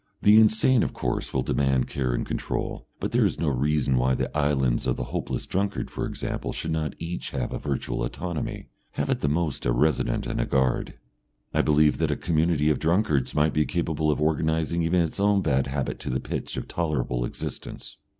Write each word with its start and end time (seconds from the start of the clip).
The 0.23 0.39
insane, 0.39 0.81
of 0.81 0.93
course, 0.93 1.31
will 1.31 1.43
demand 1.43 1.87
care 1.87 2.15
and 2.15 2.25
control, 2.25 2.87
but 2.99 3.11
there 3.11 3.23
is 3.23 3.39
no 3.39 3.49
reason 3.49 3.97
why 3.97 4.15
the 4.15 4.35
islands 4.35 4.87
of 4.87 4.95
the 4.97 5.03
hopeless 5.13 5.45
drunkard, 5.45 5.91
for 5.91 6.07
example, 6.07 6.53
should 6.53 6.71
not 6.71 6.95
each 6.97 7.29
have 7.29 7.51
a 7.53 7.59
virtual 7.59 8.03
autonomy, 8.03 8.69
have 8.93 9.11
at 9.11 9.21
the 9.21 9.29
most 9.29 9.63
a 9.67 9.71
Resident 9.71 10.25
and 10.25 10.41
a 10.41 10.45
guard. 10.47 10.95
I 11.53 11.61
believe 11.61 11.99
that 11.99 12.09
a 12.09 12.15
community 12.15 12.71
of 12.71 12.79
drunkards 12.79 13.35
might 13.35 13.53
be 13.53 13.63
capable 13.63 14.09
of 14.09 14.19
organising 14.19 14.81
even 14.81 15.01
its 15.03 15.19
own 15.19 15.43
bad 15.43 15.67
habit 15.67 15.99
to 15.99 16.09
the 16.09 16.19
pitch 16.19 16.57
of 16.57 16.67
tolerable 16.67 17.23
existence. 17.23 17.97